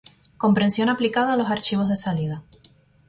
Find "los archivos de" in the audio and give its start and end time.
1.37-1.95